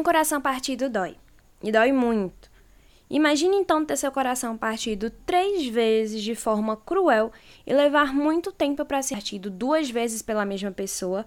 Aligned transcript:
Um 0.00 0.02
coração 0.02 0.40
partido 0.40 0.88
dói. 0.88 1.14
E 1.62 1.70
dói 1.70 1.92
muito. 1.92 2.50
Imagine 3.10 3.56
então 3.56 3.84
ter 3.84 3.98
seu 3.98 4.10
coração 4.10 4.56
partido 4.56 5.10
três 5.10 5.66
vezes 5.66 6.22
de 6.22 6.34
forma 6.34 6.74
cruel 6.74 7.30
e 7.66 7.74
levar 7.74 8.14
muito 8.14 8.50
tempo 8.50 8.82
para 8.82 9.02
ser 9.02 9.16
partido 9.16 9.50
duas 9.50 9.90
vezes 9.90 10.22
pela 10.22 10.46
mesma 10.46 10.70
pessoa, 10.70 11.26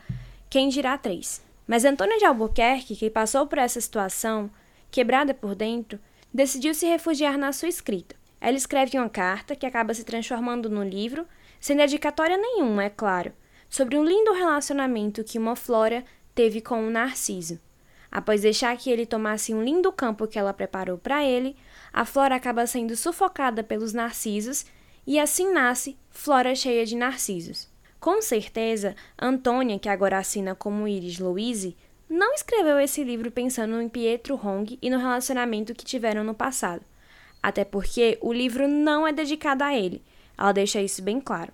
quem 0.49 0.69
dirá 0.69 0.97
três. 0.97 1.39
Mas 1.67 1.85
Antônia 1.85 2.17
de 2.17 2.25
Albuquerque, 2.25 2.95
que 2.95 3.11
passou 3.11 3.45
por 3.45 3.59
essa 3.59 3.79
situação, 3.79 4.49
quebrada 4.89 5.35
por 5.35 5.53
dentro, 5.53 5.99
decidiu 6.33 6.73
se 6.73 6.87
refugiar 6.87 7.37
na 7.37 7.53
sua 7.53 7.69
escrita. 7.69 8.15
Ela 8.41 8.57
escreve 8.57 8.97
uma 8.97 9.07
carta 9.07 9.55
que 9.55 9.67
acaba 9.67 9.93
se 9.93 10.03
transformando 10.03 10.67
no 10.67 10.83
livro, 10.83 11.27
sem 11.59 11.77
dedicatória 11.77 12.37
nenhuma, 12.37 12.85
é 12.85 12.89
claro, 12.89 13.33
sobre 13.69 13.99
um 13.99 14.03
lindo 14.03 14.33
relacionamento 14.33 15.23
que 15.23 15.37
uma 15.37 15.55
Flora 15.55 16.03
teve 16.33 16.59
com 16.59 16.83
um 16.83 16.89
Narciso. 16.89 17.59
Após 18.15 18.41
deixar 18.41 18.77
que 18.77 18.91
ele 18.91 19.07
tomasse 19.07 19.55
um 19.55 19.63
lindo 19.63 19.91
campo 19.91 20.27
que 20.27 20.37
ela 20.37 20.53
preparou 20.53 20.99
para 20.99 21.25
ele, 21.25 21.55
a 21.91 22.05
flora 22.05 22.35
acaba 22.35 22.67
sendo 22.67 22.95
sufocada 22.95 23.63
pelos 23.63 23.91
narcisos 23.91 24.67
e 25.07 25.17
assim 25.17 25.51
nasce 25.51 25.97
Flora 26.11 26.53
Cheia 26.53 26.85
de 26.85 26.95
Narcisos. 26.95 27.67
Com 27.99 28.21
certeza, 28.21 28.95
Antônia, 29.19 29.79
que 29.79 29.89
agora 29.89 30.19
assina 30.19 30.53
como 30.53 30.87
Iris 30.87 31.17
Louise, 31.17 31.75
não 32.07 32.35
escreveu 32.35 32.79
esse 32.79 33.03
livro 33.03 33.31
pensando 33.31 33.81
em 33.81 33.89
Pietro 33.89 34.35
Hong 34.35 34.77
e 34.79 34.89
no 34.91 34.99
relacionamento 34.99 35.73
que 35.73 35.83
tiveram 35.83 36.23
no 36.23 36.35
passado. 36.35 36.85
Até 37.41 37.65
porque 37.65 38.19
o 38.21 38.31
livro 38.31 38.67
não 38.67 39.07
é 39.07 39.11
dedicado 39.11 39.63
a 39.63 39.75
ele, 39.75 40.03
ela 40.37 40.51
deixa 40.51 40.79
isso 40.79 41.01
bem 41.01 41.19
claro. 41.19 41.51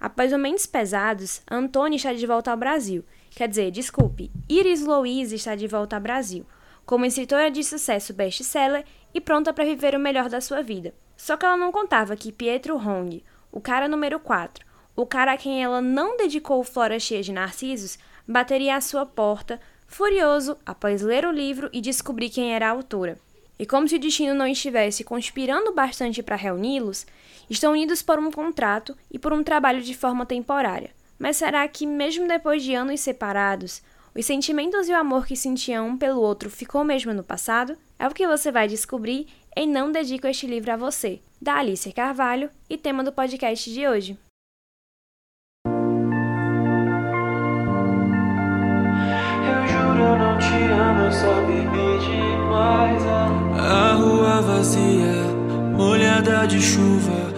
Após 0.00 0.32
momentos 0.32 0.66
pesados, 0.66 1.42
Antônia 1.50 1.96
está 1.96 2.12
de 2.14 2.26
volta 2.26 2.50
ao 2.50 2.56
Brasil 2.56 3.04
Quer 3.30 3.48
dizer, 3.48 3.70
desculpe, 3.70 4.30
Iris 4.48 4.84
Louise 4.84 5.36
está 5.36 5.54
de 5.54 5.66
volta 5.66 5.96
ao 5.96 6.02
Brasil, 6.02 6.44
como 6.84 7.04
escritora 7.04 7.50
de 7.50 7.62
sucesso 7.62 8.12
best-seller 8.12 8.84
e 9.14 9.20
pronta 9.20 9.52
para 9.52 9.64
viver 9.64 9.94
o 9.94 10.00
melhor 10.00 10.28
da 10.28 10.40
sua 10.40 10.62
vida. 10.62 10.92
Só 11.16 11.36
que 11.36 11.46
ela 11.46 11.56
não 11.56 11.70
contava 11.70 12.16
que 12.16 12.32
Pietro 12.32 12.76
Hong, 12.76 13.22
o 13.52 13.60
cara 13.60 13.88
número 13.88 14.18
4, 14.18 14.66
o 14.96 15.06
cara 15.06 15.32
a 15.32 15.36
quem 15.36 15.62
ela 15.62 15.80
não 15.80 16.16
dedicou 16.16 16.62
Flora 16.64 16.98
Cheia 16.98 17.22
de 17.22 17.32
Narcisos, 17.32 17.98
bateria 18.26 18.76
à 18.76 18.80
sua 18.80 19.06
porta, 19.06 19.60
furioso 19.86 20.58
após 20.66 21.02
ler 21.02 21.24
o 21.24 21.30
livro 21.30 21.70
e 21.72 21.80
descobrir 21.80 22.30
quem 22.30 22.52
era 22.52 22.66
a 22.66 22.70
autora. 22.70 23.18
E 23.60 23.66
como 23.66 23.86
se 23.86 23.96
o 23.96 23.98
destino 23.98 24.32
não 24.32 24.46
estivesse 24.46 25.04
conspirando 25.04 25.70
bastante 25.74 26.22
para 26.22 26.34
reuni-los, 26.34 27.06
estão 27.50 27.72
unidos 27.72 28.00
por 28.00 28.18
um 28.18 28.30
contrato 28.30 28.96
e 29.12 29.18
por 29.18 29.34
um 29.34 29.42
trabalho 29.42 29.82
de 29.82 29.94
forma 29.94 30.24
temporária. 30.24 30.92
Mas 31.18 31.36
será 31.36 31.68
que, 31.68 31.84
mesmo 31.84 32.26
depois 32.26 32.62
de 32.62 32.72
anos 32.72 33.00
separados, 33.00 33.82
os 34.16 34.24
sentimentos 34.24 34.88
e 34.88 34.92
o 34.92 34.96
amor 34.96 35.26
que 35.26 35.36
sentiam 35.36 35.88
um 35.88 35.98
pelo 35.98 36.22
outro 36.22 36.48
ficou 36.48 36.82
mesmo 36.82 37.12
no 37.12 37.22
passado? 37.22 37.76
É 37.98 38.08
o 38.08 38.14
que 38.14 38.26
você 38.26 38.50
vai 38.50 38.66
descobrir 38.66 39.26
em 39.54 39.68
Não 39.68 39.92
Dedico 39.92 40.26
Este 40.26 40.46
Livro 40.46 40.72
a 40.72 40.76
Você, 40.78 41.20
da 41.38 41.56
Alicia 41.56 41.92
Carvalho, 41.92 42.48
e 42.66 42.78
tema 42.78 43.04
do 43.04 43.12
podcast 43.12 43.70
de 43.70 43.86
hoje. 43.86 44.18
Vazia, 54.60 55.24
molhada 55.74 56.46
de 56.46 56.60
chuva. 56.60 57.32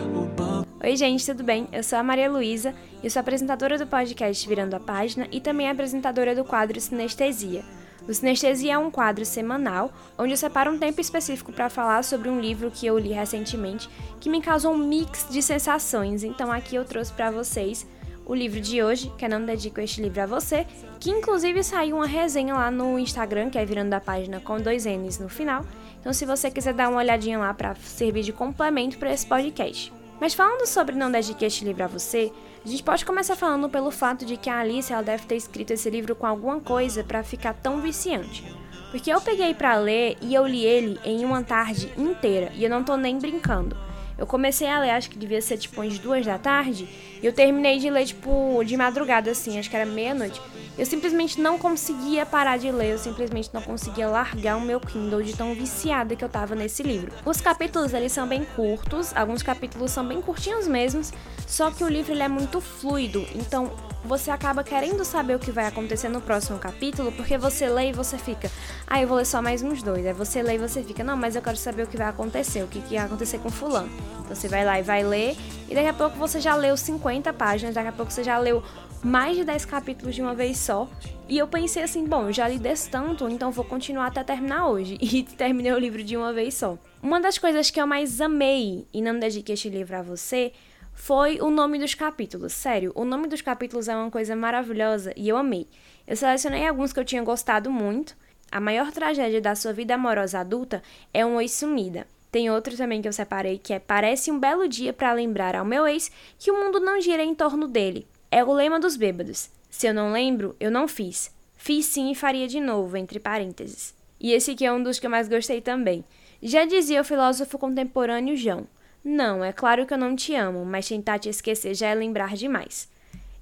Oi, 0.83 0.97
gente, 0.97 1.25
tudo 1.25 1.45
bem? 1.45 1.69
Eu 1.70 1.84
sou 1.84 1.97
a 1.97 2.03
Maria 2.03 2.28
Luísa 2.28 2.75
e 3.01 3.09
sou 3.09 3.20
apresentadora 3.20 3.78
do 3.78 3.87
podcast 3.87 4.48
Virando 4.48 4.75
a 4.75 4.81
Página 4.81 5.28
e 5.31 5.41
também 5.41 5.70
apresentadora 5.70 6.34
do 6.34 6.45
quadro 6.45 6.81
Sinestesia. 6.81 7.62
O 8.09 8.12
Sinestesia 8.12 8.73
é 8.73 8.78
um 8.78 8.91
quadro 8.91 9.25
semanal 9.25 9.93
onde 10.19 10.33
eu 10.33 10.37
separo 10.37 10.73
um 10.73 10.78
tempo 10.78 11.00
específico 11.00 11.53
para 11.53 11.70
falar 11.70 12.03
sobre 12.03 12.28
um 12.28 12.41
livro 12.41 12.73
que 12.73 12.89
eu 12.89 12.98
li 12.98 13.12
recentemente 13.12 13.89
que 14.19 14.28
me 14.28 14.43
causou 14.43 14.73
um 14.73 14.78
mix 14.78 15.28
de 15.31 15.41
sensações. 15.41 16.25
Então 16.25 16.50
aqui 16.50 16.75
eu 16.75 16.84
trouxe 16.84 17.12
para 17.12 17.31
vocês 17.31 17.87
o 18.25 18.34
livro 18.34 18.60
de 18.60 18.83
hoje, 18.83 19.12
que 19.19 19.25
eu 19.25 19.28
não 19.28 19.44
dedico 19.44 19.81
este 19.81 20.00
livro 20.00 20.22
a 20.22 20.27
você, 20.27 20.66
que 21.00 21.10
inclusive 21.10 21.62
saiu 21.62 21.97
uma 21.97 22.06
resenha 22.06 22.55
lá 22.55 22.71
no 22.71 22.99
Instagram, 22.99 23.50
que 23.50 23.59
é 23.59 23.65
Virando 23.65 23.94
a 23.94 24.00
Página 24.00 24.41
com 24.41 24.60
dois 24.60 24.84
N's 24.84 25.19
no 25.19 25.28
final. 25.28 25.65
Então 26.00 26.12
se 26.12 26.25
você 26.25 26.50
quiser 26.50 26.75
dar 26.75 26.88
uma 26.88 26.99
olhadinha 26.99 27.38
lá 27.38 27.53
para 27.53 27.75
servir 27.75 28.22
de 28.22 28.32
complemento 28.32 28.99
para 28.99 29.12
esse 29.12 29.27
podcast. 29.27 29.93
Mas 30.21 30.34
falando 30.34 30.66
sobre 30.66 30.94
Não 30.94 31.11
Dedique 31.11 31.44
Este 31.44 31.65
Livro 31.65 31.82
a 31.82 31.88
Você, 31.88 32.31
a 32.65 32.69
gente 32.69 32.82
pode 32.84 33.05
começar 33.05 33.34
falando 33.34 33.69
pelo 33.69 33.91
fato 33.91 34.25
de 34.25 34.37
que 34.37 34.49
a 34.49 34.61
Alice 34.61 34.93
ela 34.93 35.03
deve 35.03 35.27
ter 35.27 35.34
escrito 35.34 35.72
esse 35.72 35.91
livro 35.91 36.15
com 36.15 36.27
alguma 36.27 36.61
coisa 36.61 37.03
para 37.03 37.25
ficar 37.25 37.55
tão 37.55 37.81
viciante. 37.81 38.44
Porque 38.93 39.12
eu 39.12 39.21
peguei 39.21 39.53
para 39.53 39.75
ler 39.75 40.16
e 40.21 40.32
eu 40.32 40.47
li 40.47 40.65
ele 40.65 41.00
em 41.05 41.25
uma 41.25 41.43
tarde 41.43 41.93
inteira, 41.97 42.53
e 42.55 42.62
eu 42.62 42.71
não 42.71 42.84
tô 42.84 42.97
nem 42.97 43.19
brincando. 43.19 43.77
Eu 44.22 44.27
comecei 44.28 44.69
a 44.69 44.78
ler, 44.78 44.91
acho 44.91 45.10
que 45.10 45.19
devia 45.19 45.43
ser 45.43 45.59
tipo 45.59 45.81
umas 45.81 45.99
duas 45.99 46.25
da 46.25 46.38
tarde, 46.38 46.88
e 47.21 47.27
eu 47.27 47.33
terminei 47.33 47.81
de 47.81 47.91
ler, 47.91 48.06
tipo, 48.06 48.62
de 48.65 48.77
madrugada, 48.77 49.33
assim, 49.33 49.59
acho 49.59 49.69
que 49.69 49.75
era 49.75 49.84
meia-noite. 49.84 50.41
Eu 50.78 50.87
simplesmente 50.87 51.38
não 51.38 51.59
conseguia 51.59 52.25
parar 52.25 52.56
de 52.56 52.71
ler, 52.71 52.93
eu 52.93 52.99
simplesmente 52.99 53.50
não 53.53 53.60
conseguia 53.60 54.09
largar 54.09 54.56
o 54.56 54.60
meu 54.60 54.81
Kindle 54.81 55.22
de 55.22 55.37
tão 55.37 55.55
viciada 55.55 56.16
que 56.16 56.25
eu 56.25 56.28
tava 56.28 56.55
nesse 56.55 56.83
livro. 56.83 57.12
Os 57.27 57.43
capítulos, 57.43 57.93
eles 57.93 58.10
são 58.10 58.27
bem 58.27 58.44
curtos, 58.56 59.15
alguns 59.15 59.43
capítulos 59.43 59.91
são 59.91 60.06
bem 60.06 60.22
curtinhos 60.22 60.66
mesmos, 60.66 61.12
só 61.47 61.71
que 61.71 61.84
o 61.84 61.88
livro 61.88 62.12
ele 62.12 62.22
é 62.22 62.28
muito 62.28 62.59
fluido, 62.61 63.27
então 63.34 63.71
você 64.05 64.31
acaba 64.31 64.65
querendo 64.65 65.05
saber 65.05 65.37
o 65.37 65.38
que 65.38 65.53
vai 65.53 65.66
acontecer 65.66 66.09
no 66.09 66.21
próximo 66.21 66.59
capítulo, 66.59 67.12
porque 67.12 67.38
você 67.38 67.69
lê 67.69 67.91
e 67.91 67.93
você 67.93 68.19
fica, 68.19 68.50
ah, 68.87 69.00
eu 69.00 69.06
vou 69.06 69.19
ler 69.19 69.27
só 69.27 69.41
mais 69.41 69.62
uns 69.62 69.82
dois. 69.82 70.05
Aí 70.05 70.12
você 70.12 70.43
lê 70.43 70.55
e 70.55 70.59
você 70.59 70.82
fica, 70.82 71.05
não, 71.05 71.16
mas 71.16 71.37
eu 71.37 71.43
quero 71.43 71.56
saber 71.56 71.84
o 71.84 71.87
que 71.87 71.97
vai 71.97 72.09
acontecer, 72.09 72.62
o 72.62 72.66
que, 72.66 72.81
que 72.81 72.97
vai 72.97 73.05
acontecer 73.05 73.38
com 73.38 73.50
fulano. 73.50 73.88
Então 74.25 74.34
você 74.34 74.49
vai 74.49 74.65
lá 74.65 74.81
e 74.81 74.82
vai 74.82 75.05
ler, 75.05 75.37
e 75.69 75.75
daqui 75.75 75.87
a 75.87 75.93
pouco 75.93 76.16
você 76.16 76.41
já 76.41 76.56
leu 76.56 76.77
50 76.77 77.32
páginas, 77.32 77.75
daqui 77.75 77.88
a 77.88 77.93
pouco 77.93 78.11
você 78.11 78.25
já 78.25 78.38
leu 78.38 78.62
mais 79.02 79.36
de 79.36 79.44
10 79.44 79.64
capítulos 79.64 80.14
de 80.14 80.22
uma 80.22 80.34
vez 80.34 80.58
só. 80.58 80.88
E 81.28 81.38
eu 81.38 81.48
pensei 81.48 81.82
assim, 81.82 82.04
bom, 82.04 82.30
já 82.30 82.46
li 82.46 82.58
desse 82.58 82.88
tanto, 82.88 83.28
então 83.28 83.50
vou 83.50 83.64
continuar 83.64 84.06
até 84.06 84.22
terminar 84.22 84.68
hoje. 84.68 84.98
E 85.02 85.22
terminei 85.22 85.72
o 85.72 85.78
livro 85.78 86.02
de 86.02 86.16
uma 86.16 86.32
vez 86.32 86.54
só. 86.54 86.78
Uma 87.02 87.20
das 87.20 87.38
coisas 87.38 87.70
que 87.70 87.80
eu 87.80 87.86
mais 87.86 88.20
amei, 88.20 88.86
e 88.92 89.02
não 89.02 89.18
dediquei 89.18 89.54
este 89.54 89.68
livro 89.68 89.96
a 89.96 90.02
você, 90.02 90.52
foi 90.94 91.40
o 91.40 91.50
nome 91.50 91.78
dos 91.78 91.94
capítulos. 91.94 92.52
Sério, 92.52 92.92
o 92.94 93.04
nome 93.04 93.26
dos 93.26 93.42
capítulos 93.42 93.88
é 93.88 93.96
uma 93.96 94.10
coisa 94.10 94.36
maravilhosa 94.36 95.12
e 95.16 95.28
eu 95.28 95.36
amei. 95.36 95.66
Eu 96.06 96.16
selecionei 96.16 96.66
alguns 96.66 96.92
que 96.92 97.00
eu 97.00 97.04
tinha 97.04 97.22
gostado 97.22 97.70
muito. 97.70 98.16
A 98.50 98.60
maior 98.60 98.92
tragédia 98.92 99.40
da 99.40 99.54
sua 99.54 99.72
vida 99.72 99.94
amorosa 99.94 100.38
adulta 100.38 100.82
é 101.12 101.24
um 101.24 101.40
ex 101.40 101.52
sumida. 101.52 102.06
Tem 102.30 102.50
outro 102.50 102.76
também 102.76 103.02
que 103.02 103.08
eu 103.08 103.12
separei 103.12 103.58
que 103.58 103.72
é 103.72 103.78
Parece 103.78 104.30
um 104.30 104.38
belo 104.38 104.69
dia 104.69 104.92
para 104.92 105.12
lembrar 105.12 105.56
ao 105.56 105.64
meu 105.64 105.86
ex 105.86 106.10
que 106.38 106.50
o 106.50 106.58
mundo 106.58 106.80
não 106.80 107.00
gira 107.00 107.22
em 107.22 107.34
torno 107.34 107.66
dele. 107.66 108.06
É 108.34 108.43
o 108.43 108.50
lema 108.50 108.81
dos 108.81 108.97
bêbados. 108.97 109.50
Se 109.69 109.87
eu 109.87 109.93
não 109.93 110.10
lembro, 110.10 110.56
eu 110.59 110.70
não 110.70 110.88
fiz. 110.88 111.31
Fiz 111.54 111.84
sim 111.84 112.10
e 112.10 112.15
faria 112.15 112.48
de 112.48 112.60
novo, 112.60 112.97
entre 112.97 113.20
parênteses. 113.20 113.94
E 114.19 114.32
esse 114.32 114.53
aqui 114.53 114.65
é 114.65 114.72
um 114.72 114.82
dos 114.82 114.98
que 114.98 115.04
eu 115.04 115.10
mais 115.10 115.28
gostei 115.28 115.60
também. 115.60 116.03
Já 116.43 116.65
dizia 116.65 117.03
o 117.03 117.04
filósofo 117.04 117.59
contemporâneo 117.59 118.34
João. 118.34 118.66
Não, 119.04 119.44
é 119.44 119.53
claro 119.53 119.84
que 119.84 119.93
eu 119.93 119.98
não 119.98 120.16
te 120.16 120.34
amo, 120.34 120.65
mas 120.65 120.88
tentar 120.88 121.19
te 121.19 121.28
esquecer 121.28 121.75
já 121.75 121.88
é 121.88 121.94
lembrar 121.94 122.34
demais. 122.34 122.88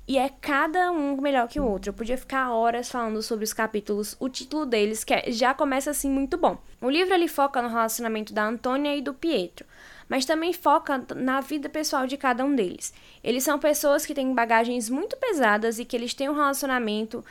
E 0.09 0.19
é 0.19 0.28
cada 0.28 0.91
um 0.91 1.21
melhor 1.21 1.47
que 1.47 1.61
o 1.61 1.65
outro. 1.65 1.91
Eu 1.91 1.95
podia 1.95 2.19
ficar 2.19 2.53
horas 2.53 2.91
falando 2.91 3.22
sobre 3.22 3.45
os 3.45 3.53
capítulos, 3.53 4.17
o 4.19 4.28
título 4.28 4.67
deles, 4.67 5.05
que 5.05 5.15
é, 5.15 5.31
já 5.31 5.55
começa 5.55 5.93
assim 5.93 6.11
muito 6.11 6.37
bom. 6.37 6.59
O 6.81 6.91
livro 6.91 7.15
ele 7.15 7.28
foca 7.28 7.62
no 7.62 7.69
relacionamento 7.69 8.34
da 8.34 8.45
Antônia 8.45 8.97
e 8.97 9.01
do 9.01 9.15
Pietro, 9.15 9.65
mas 10.10 10.25
também 10.25 10.53
foca 10.53 11.06
na 11.15 11.41
vida 11.41 11.69
pessoal 11.69 12.04
de 12.04 12.16
cada 12.16 12.44
um 12.44 12.53
deles. 12.53 12.93
Eles 13.22 13.44
são 13.44 13.60
pessoas 13.60 14.04
que 14.04 14.12
têm 14.12 14.34
bagagens 14.34 14.91
muito 14.91 15.16
pesadas 15.16 15.78
e 15.78 15.84
que 15.84 15.97
eles 15.97 16.12
têm 16.12 16.28
um 16.28 16.34
relacionamento 16.34 17.25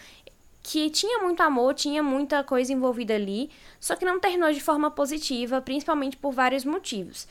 que 0.63 0.90
tinha 0.90 1.19
muito 1.19 1.41
amor, 1.41 1.73
tinha 1.73 2.01
muita 2.01 2.41
coisa 2.41 2.72
envolvida 2.72 3.16
ali, 3.16 3.50
só 3.81 3.97
que 3.97 4.06
não 4.06 4.17
terminou 4.17 4.53
de 4.53 4.61
forma 4.61 4.90
positiva, 4.90 5.61
principalmente 5.61 6.16
por 6.16 6.31
vários 6.31 6.64
motivos. 6.64 7.28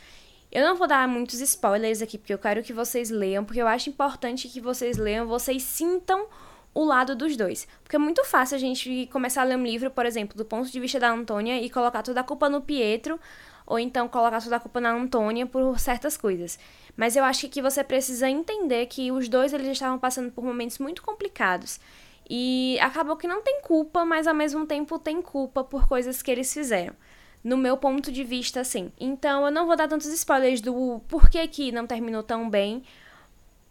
Eu 0.52 0.66
não 0.66 0.76
vou 0.76 0.86
dar 0.86 1.08
muitos 1.08 1.40
spoilers 1.40 2.02
aqui, 2.02 2.18
porque 2.18 2.34
eu 2.34 2.38
quero 2.38 2.62
que 2.62 2.74
vocês 2.74 3.08
leiam, 3.08 3.42
porque 3.42 3.62
eu 3.62 3.66
acho 3.66 3.88
importante 3.88 4.48
que 4.48 4.60
vocês 4.60 4.98
leiam, 4.98 5.26
vocês 5.26 5.62
sintam 5.62 6.26
o 6.74 6.84
lado 6.84 7.16
dos 7.16 7.36
dois. 7.36 7.66
Porque 7.82 7.96
é 7.96 7.98
muito 7.98 8.22
fácil 8.24 8.56
a 8.56 8.58
gente 8.58 9.08
começar 9.10 9.42
a 9.42 9.44
ler 9.44 9.56
um 9.56 9.64
livro, 9.64 9.90
por 9.90 10.04
exemplo, 10.04 10.36
do 10.36 10.44
ponto 10.44 10.70
de 10.70 10.78
vista 10.78 11.00
da 11.00 11.10
Antônia 11.10 11.58
e 11.60 11.70
colocar 11.70 12.02
toda 12.02 12.20
a 12.20 12.24
culpa 12.24 12.48
no 12.48 12.60
Pietro, 12.60 13.18
ou 13.68 13.78
então 13.78 14.08
colocar 14.08 14.42
toda 14.42 14.56
a 14.56 14.60
culpa 14.60 14.80
na 14.80 14.90
Antônia 14.90 15.46
por 15.46 15.78
certas 15.78 16.16
coisas. 16.16 16.58
Mas 16.96 17.14
eu 17.14 17.22
acho 17.22 17.48
que 17.50 17.60
você 17.60 17.84
precisa 17.84 18.28
entender 18.28 18.86
que 18.86 19.12
os 19.12 19.28
dois 19.28 19.52
eles 19.52 19.68
estavam 19.68 19.98
passando 19.98 20.32
por 20.32 20.42
momentos 20.42 20.78
muito 20.78 21.02
complicados. 21.02 21.78
E 22.28 22.78
acabou 22.80 23.16
que 23.16 23.28
não 23.28 23.42
tem 23.42 23.60
culpa, 23.60 24.04
mas 24.06 24.26
ao 24.26 24.34
mesmo 24.34 24.66
tempo 24.66 24.98
tem 24.98 25.20
culpa 25.20 25.62
por 25.62 25.86
coisas 25.86 26.22
que 26.22 26.30
eles 26.30 26.52
fizeram 26.52 26.94
no 27.44 27.56
meu 27.56 27.76
ponto 27.76 28.10
de 28.10 28.24
vista, 28.24 28.60
assim. 28.60 28.90
Então, 28.98 29.44
eu 29.44 29.52
não 29.52 29.66
vou 29.66 29.76
dar 29.76 29.86
tantos 29.86 30.08
spoilers 30.08 30.60
do 30.60 31.00
porquê 31.08 31.46
que 31.46 31.70
não 31.70 31.86
terminou 31.86 32.22
tão 32.22 32.50
bem, 32.50 32.82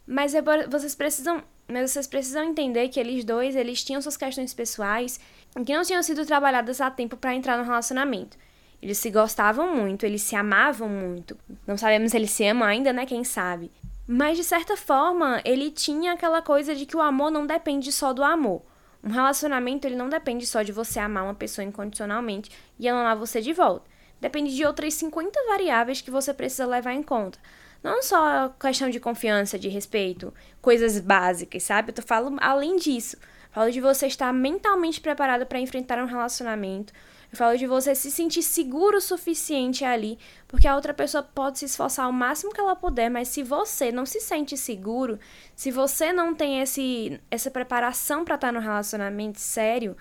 mas 0.05 0.33
é, 0.33 0.41
vocês 0.69 0.95
precisam 0.95 1.43
mas 1.67 1.91
vocês 1.91 2.07
precisam 2.07 2.45
entender 2.45 2.87
que 2.87 2.97
eles 2.97 3.25
dois, 3.25 3.53
eles 3.53 3.83
tinham 3.83 4.01
suas 4.01 4.15
questões 4.15 4.53
pessoais 4.53 5.19
que 5.65 5.73
não 5.73 5.83
tinham 5.83 6.01
sido 6.01 6.25
trabalhadas 6.25 6.79
a 6.79 6.89
tempo 6.89 7.17
para 7.17 7.35
entrar 7.35 7.57
no 7.57 7.65
relacionamento. 7.65 8.37
Eles 8.81 8.97
se 8.97 9.09
gostavam 9.09 9.75
muito, 9.75 10.05
eles 10.05 10.21
se 10.21 10.35
amavam 10.35 10.87
muito. 10.87 11.37
Não 11.65 11.77
sabemos 11.77 12.11
se 12.11 12.17
eles 12.17 12.31
se 12.31 12.45
amam 12.45 12.67
ainda, 12.67 12.93
né? 12.93 13.05
Quem 13.05 13.23
sabe. 13.23 13.71
Mas 14.07 14.37
de 14.37 14.43
certa 14.43 14.77
forma, 14.77 15.41
ele 15.43 15.69
tinha 15.69 16.13
aquela 16.13 16.41
coisa 16.41 16.75
de 16.75 16.85
que 16.85 16.95
o 16.95 17.01
amor 17.01 17.29
não 17.29 17.45
depende 17.45 17.91
só 17.91 18.13
do 18.13 18.23
amor. 18.23 18.61
Um 19.03 19.09
relacionamento 19.09 19.85
ele 19.85 19.95
não 19.95 20.09
depende 20.09 20.45
só 20.45 20.61
de 20.61 20.71
você 20.71 20.99
amar 20.99 21.23
uma 21.23 21.33
pessoa 21.33 21.65
incondicionalmente 21.65 22.51
e 22.79 22.87
ela 22.87 23.01
amar 23.01 23.17
você 23.17 23.41
de 23.41 23.53
volta. 23.53 23.85
Depende 24.19 24.55
de 24.55 24.65
outras 24.65 24.93
50 24.95 25.39
variáveis 25.47 26.01
que 26.01 26.09
você 26.09 26.33
precisa 26.33 26.65
levar 26.65 26.93
em 26.93 27.03
conta. 27.03 27.37
Não 27.83 28.01
só 28.01 28.49
questão 28.49 28.89
de 28.89 28.99
confiança, 28.99 29.59
de 29.59 29.69
respeito, 29.69 30.33
coisas 30.61 30.99
básicas, 30.99 31.63
sabe? 31.63 31.93
Eu 31.95 32.03
falando 32.03 32.37
além 32.41 32.77
disso. 32.77 33.17
Falo 33.51 33.71
de 33.71 33.79
você 33.79 34.07
estar 34.07 34.33
mentalmente 34.33 34.99
preparado 34.99 35.45
para 35.45 35.59
enfrentar 35.59 36.01
um 36.01 36.05
relacionamento. 36.07 36.93
Eu 37.31 37.37
falo 37.37 37.57
de 37.57 37.67
você 37.67 37.93
se 37.93 38.09
sentir 38.09 38.41
seguro 38.41 38.97
o 38.97 39.01
suficiente 39.01 39.83
ali, 39.83 40.17
porque 40.47 40.67
a 40.67 40.75
outra 40.75 40.93
pessoa 40.93 41.21
pode 41.21 41.59
se 41.59 41.65
esforçar 41.65 42.07
o 42.09 42.13
máximo 42.13 42.53
que 42.53 42.59
ela 42.59 42.75
puder, 42.75 43.09
mas 43.09 43.27
se 43.27 43.43
você 43.43 43.91
não 43.91 44.05
se 44.05 44.21
sente 44.21 44.55
seguro, 44.55 45.19
se 45.55 45.69
você 45.69 46.13
não 46.13 46.33
tem 46.33 46.61
esse, 46.61 47.19
essa 47.29 47.51
preparação 47.51 48.23
para 48.23 48.35
estar 48.35 48.53
no 48.53 48.61
relacionamento 48.61 49.39
sério, 49.39 49.97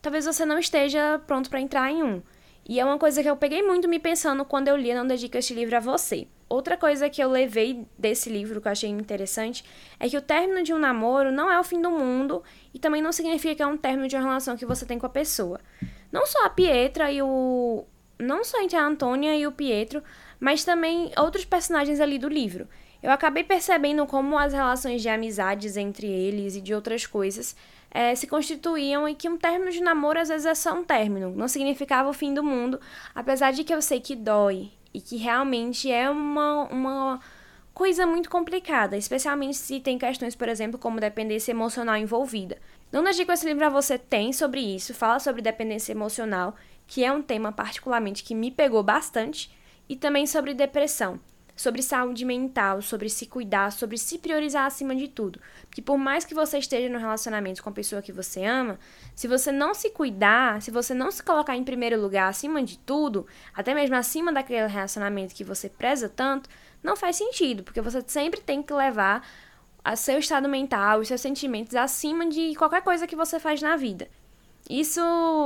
talvez 0.00 0.24
você 0.24 0.46
não 0.46 0.58
esteja 0.58 1.20
pronto 1.26 1.50
para 1.50 1.60
entrar 1.60 1.90
em 1.90 2.02
um. 2.02 2.22
E 2.66 2.78
é 2.78 2.84
uma 2.84 2.98
coisa 2.98 3.22
que 3.22 3.28
eu 3.28 3.36
peguei 3.36 3.62
muito 3.62 3.88
me 3.88 3.98
pensando 3.98 4.44
quando 4.44 4.68
eu 4.68 4.76
li 4.76 4.94
Não 4.94 5.06
Dedico 5.06 5.36
Este 5.36 5.52
Livro 5.52 5.76
a 5.76 5.80
Você. 5.80 6.28
Outra 6.48 6.76
coisa 6.76 7.08
que 7.10 7.22
eu 7.22 7.30
levei 7.30 7.86
desse 7.98 8.28
livro 8.30 8.60
que 8.60 8.68
eu 8.68 8.72
achei 8.72 8.90
interessante 8.90 9.64
é 9.98 10.08
que 10.08 10.16
o 10.16 10.22
término 10.22 10.62
de 10.62 10.72
um 10.72 10.78
namoro 10.78 11.30
não 11.30 11.50
é 11.50 11.58
o 11.60 11.64
fim 11.64 11.80
do 11.80 11.90
mundo 11.90 12.42
e 12.74 12.78
também 12.78 13.02
não 13.02 13.12
significa 13.12 13.54
que 13.54 13.62
é 13.62 13.66
um 13.66 13.76
término 13.76 14.08
de 14.08 14.16
uma 14.16 14.24
relação 14.24 14.56
que 14.56 14.66
você 14.66 14.84
tem 14.86 14.98
com 14.98 15.06
a 15.06 15.10
pessoa. 15.10 15.60
Não 16.12 16.26
só 16.26 16.46
a 16.46 16.50
Pietra 16.50 17.10
e 17.10 17.22
o. 17.22 17.84
Não 18.18 18.44
só 18.44 18.60
entre 18.60 18.76
a 18.76 18.86
Antônia 18.86 19.36
e 19.36 19.46
o 19.46 19.52
Pietro, 19.52 20.02
mas 20.38 20.64
também 20.64 21.10
outros 21.16 21.44
personagens 21.44 22.00
ali 22.00 22.18
do 22.18 22.28
livro. 22.28 22.68
Eu 23.02 23.10
acabei 23.10 23.42
percebendo 23.42 24.06
como 24.06 24.36
as 24.36 24.52
relações 24.52 25.00
de 25.00 25.08
amizades 25.08 25.76
entre 25.76 26.06
eles 26.06 26.54
e 26.54 26.60
de 26.60 26.74
outras 26.74 27.06
coisas 27.06 27.56
é, 27.90 28.14
se 28.14 28.26
constituíam 28.26 29.08
e 29.08 29.14
que 29.14 29.28
um 29.28 29.36
término 29.36 29.70
de 29.70 29.82
namoro 29.82 30.20
às 30.20 30.28
vezes 30.28 30.46
é 30.46 30.54
só 30.54 30.74
um 30.74 30.84
término, 30.84 31.34
não 31.34 31.48
significava 31.48 32.08
o 32.08 32.12
fim 32.12 32.32
do 32.32 32.42
mundo, 32.42 32.80
apesar 33.14 33.52
de 33.52 33.64
que 33.64 33.74
eu 33.74 33.82
sei 33.82 34.00
que 34.00 34.14
dói 34.14 34.70
e 34.94 35.00
que 35.00 35.16
realmente 35.16 35.90
é 35.90 36.08
uma, 36.08 36.64
uma 36.70 37.20
coisa 37.80 38.06
muito 38.06 38.28
complicada, 38.28 38.94
especialmente 38.94 39.56
se 39.56 39.80
tem 39.80 39.96
questões, 39.96 40.36
por 40.36 40.50
exemplo, 40.50 40.78
como 40.78 41.00
dependência 41.00 41.52
emocional 41.52 41.96
envolvida. 41.96 42.58
Não 42.92 43.02
Dica 43.02 43.32
esse 43.32 43.46
livro 43.46 43.70
você 43.70 43.96
tem 43.96 44.34
sobre 44.34 44.60
isso, 44.60 44.92
fala 44.92 45.18
sobre 45.18 45.40
dependência 45.40 45.92
emocional, 45.92 46.54
que 46.86 47.02
é 47.02 47.10
um 47.10 47.22
tema 47.22 47.50
particularmente 47.50 48.22
que 48.22 48.34
me 48.34 48.50
pegou 48.50 48.82
bastante, 48.82 49.50
e 49.88 49.96
também 49.96 50.26
sobre 50.26 50.52
depressão 50.52 51.18
sobre 51.60 51.82
saúde 51.82 52.24
mental, 52.24 52.80
sobre 52.80 53.10
se 53.10 53.26
cuidar, 53.26 53.70
sobre 53.70 53.98
se 53.98 54.16
priorizar 54.16 54.64
acima 54.64 54.96
de 54.96 55.06
tudo. 55.08 55.38
Porque 55.66 55.82
por 55.82 55.98
mais 55.98 56.24
que 56.24 56.34
você 56.34 56.56
esteja 56.56 56.88
no 56.88 56.98
relacionamento 56.98 57.62
com 57.62 57.68
a 57.68 57.72
pessoa 57.72 58.00
que 58.00 58.10
você 58.10 58.42
ama, 58.46 58.78
se 59.14 59.28
você 59.28 59.52
não 59.52 59.74
se 59.74 59.90
cuidar, 59.90 60.62
se 60.62 60.70
você 60.70 60.94
não 60.94 61.10
se 61.10 61.22
colocar 61.22 61.54
em 61.54 61.62
primeiro 61.62 62.00
lugar 62.00 62.30
acima 62.30 62.62
de 62.62 62.78
tudo, 62.78 63.26
até 63.54 63.74
mesmo 63.74 63.94
acima 63.94 64.32
daquele 64.32 64.66
relacionamento 64.68 65.34
que 65.34 65.44
você 65.44 65.68
preza 65.68 66.08
tanto, 66.08 66.48
não 66.82 66.96
faz 66.96 67.16
sentido, 67.16 67.62
porque 67.62 67.82
você 67.82 68.02
sempre 68.06 68.40
tem 68.40 68.62
que 68.62 68.72
levar 68.72 69.22
a 69.84 69.94
seu 69.96 70.18
estado 70.18 70.48
mental, 70.48 71.00
os 71.00 71.08
seus 71.08 71.20
sentimentos 71.20 71.74
acima 71.74 72.26
de 72.26 72.54
qualquer 72.54 72.80
coisa 72.80 73.06
que 73.06 73.14
você 73.14 73.38
faz 73.38 73.60
na 73.60 73.76
vida. 73.76 74.08
Isso 74.68 75.00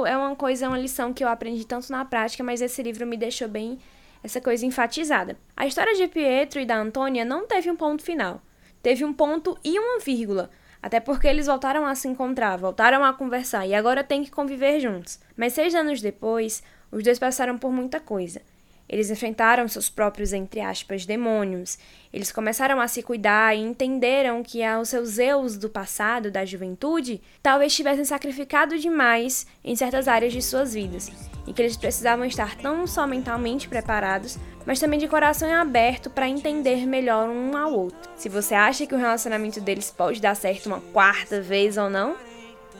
é 0.06 0.16
uma 0.16 0.36
coisa, 0.36 0.68
uma 0.68 0.78
lição 0.78 1.12
que 1.12 1.24
eu 1.24 1.28
aprendi 1.28 1.66
tanto 1.66 1.90
na 1.90 2.04
prática, 2.04 2.44
mas 2.44 2.62
esse 2.62 2.80
livro 2.84 3.04
me 3.04 3.16
deixou 3.16 3.48
bem 3.48 3.80
essa 4.24 4.40
coisa 4.40 4.64
enfatizada. 4.64 5.36
A 5.54 5.66
história 5.66 5.94
de 5.94 6.08
Pietro 6.08 6.58
e 6.58 6.64
da 6.64 6.78
Antônia 6.78 7.26
não 7.26 7.46
teve 7.46 7.70
um 7.70 7.76
ponto 7.76 8.02
final. 8.02 8.40
Teve 8.82 9.04
um 9.04 9.12
ponto 9.12 9.56
e 9.62 9.78
uma 9.78 10.00
vírgula, 10.00 10.50
até 10.82 10.98
porque 10.98 11.28
eles 11.28 11.46
voltaram 11.46 11.84
a 11.84 11.94
se 11.94 12.08
encontrar, 12.08 12.56
voltaram 12.56 13.04
a 13.04 13.12
conversar 13.12 13.66
e 13.66 13.74
agora 13.74 14.02
têm 14.02 14.24
que 14.24 14.30
conviver 14.30 14.80
juntos. 14.80 15.20
Mas 15.36 15.52
seis 15.52 15.74
anos 15.74 16.00
depois, 16.00 16.62
os 16.90 17.04
dois 17.04 17.18
passaram 17.18 17.58
por 17.58 17.70
muita 17.70 18.00
coisa. 18.00 18.40
Eles 18.88 19.10
enfrentaram 19.10 19.66
seus 19.66 19.88
próprios, 19.88 20.32
entre 20.32 20.60
aspas, 20.60 21.06
demônios. 21.06 21.78
Eles 22.12 22.30
começaram 22.30 22.80
a 22.80 22.86
se 22.86 23.02
cuidar 23.02 23.56
e 23.56 23.60
entenderam 23.60 24.42
que 24.42 24.60
os 24.80 24.88
seus 24.90 25.18
eus 25.18 25.56
do 25.56 25.68
passado, 25.68 26.30
da 26.30 26.44
juventude, 26.44 27.20
talvez 27.42 27.74
tivessem 27.74 28.04
sacrificado 28.04 28.78
demais 28.78 29.46
em 29.64 29.74
certas 29.74 30.06
áreas 30.06 30.32
de 30.32 30.42
suas 30.42 30.74
vidas. 30.74 31.10
E 31.46 31.52
que 31.52 31.62
eles 31.62 31.76
precisavam 31.76 32.24
estar 32.24 32.56
não 32.62 32.86
só 32.86 33.06
mentalmente 33.06 33.68
preparados, 33.68 34.38
mas 34.66 34.80
também 34.80 34.98
de 34.98 35.08
coração 35.08 35.52
aberto 35.52 36.08
para 36.08 36.28
entender 36.28 36.86
melhor 36.86 37.28
um 37.28 37.56
ao 37.56 37.72
outro. 37.72 38.10
Se 38.16 38.28
você 38.28 38.54
acha 38.54 38.86
que 38.86 38.94
o 38.94 38.98
relacionamento 38.98 39.60
deles 39.60 39.90
pode 39.90 40.20
dar 40.20 40.34
certo 40.34 40.66
uma 40.66 40.80
quarta 40.80 41.40
vez 41.40 41.76
ou 41.76 41.90
não, 41.90 42.16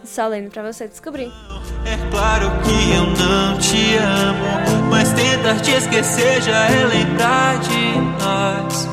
só 0.05 0.27
lendo 0.27 0.51
para 0.51 0.73
você 0.73 0.87
descobrir. 0.87 1.31
É 1.87 2.11
claro 2.11 2.51
que 2.63 2.95
eu 2.95 3.07
não 3.27 3.59
te 3.59 3.74
te 5.61 5.73
esquecer 5.73 6.43
já 6.43 6.69
é 6.69 6.85
lembrar 6.85 7.59
de 7.61 7.99
nós. 8.23 8.89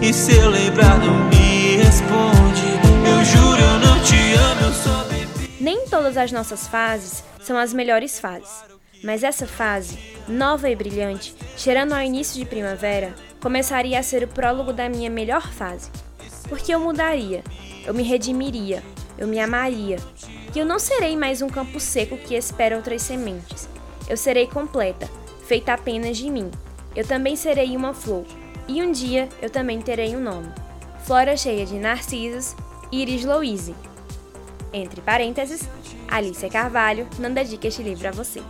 E 0.00 0.12
se 0.12 0.36
eu 0.36 0.50
lembrar, 0.50 0.98
não 0.98 1.28
me 1.28 1.76
responde. 1.76 2.62
Eu 3.08 3.24
juro, 3.24 3.60
eu 3.60 3.78
não 3.80 4.02
te 4.02 4.34
amo, 4.34 4.60
eu. 4.60 4.74
Nem 5.60 5.86
todas 5.86 6.16
as 6.16 6.30
nossas 6.30 6.66
fases 6.66 7.24
são 7.40 7.56
as 7.56 7.72
melhores 7.72 8.20
fases. 8.20 8.64
Mas 9.02 9.22
essa 9.22 9.46
fase, 9.46 9.98
nova 10.28 10.68
e 10.68 10.76
brilhante, 10.76 11.34
cheirando 11.56 11.92
ao 11.92 12.02
início 12.02 12.38
de 12.38 12.44
primavera, 12.44 13.14
começaria 13.40 13.98
a 13.98 14.02
ser 14.02 14.24
o 14.24 14.28
prólogo 14.28 14.72
da 14.72 14.88
minha 14.88 15.08
melhor 15.08 15.50
fase. 15.52 15.90
Porque 16.48 16.74
eu 16.74 16.80
mudaria, 16.80 17.42
eu 17.86 17.94
me 17.94 18.02
redimiria, 18.02 18.82
eu 19.16 19.26
me 19.26 19.40
amaria. 19.40 19.96
E 20.54 20.58
eu 20.58 20.66
não 20.66 20.78
serei 20.78 21.16
mais 21.16 21.42
um 21.42 21.48
campo 21.48 21.80
seco 21.80 22.16
que 22.16 22.34
espera 22.34 22.76
outras 22.76 23.02
sementes. 23.02 23.68
Eu 24.08 24.16
serei 24.16 24.46
completa, 24.46 25.08
feita 25.46 25.72
apenas 25.72 26.16
de 26.16 26.30
mim. 26.30 26.50
Eu 26.94 27.06
também 27.06 27.36
serei 27.36 27.76
uma 27.76 27.92
flor, 27.92 28.24
e 28.66 28.82
um 28.82 28.90
dia 28.90 29.28
eu 29.42 29.50
também 29.50 29.80
terei 29.80 30.16
um 30.16 30.20
nome. 30.20 30.48
Flora 31.04 31.36
cheia 31.36 31.66
de 31.66 31.78
narcisos, 31.78 32.56
Iris 32.90 33.24
Louise. 33.24 33.74
Entre 34.72 35.00
parênteses, 35.00 35.68
Alicia 36.08 36.48
Carvalho 36.48 37.06
não 37.18 37.32
dedica 37.32 37.68
este 37.68 37.82
livro 37.82 38.08
a 38.08 38.12
você. 38.12 38.42